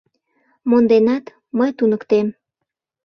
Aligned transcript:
Монденат, 0.69 1.25
мый 1.57 1.71
туныктем. 1.77 2.27